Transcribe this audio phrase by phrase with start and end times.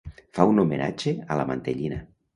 [0.37, 2.05] Fa un homenatge a la mantellina.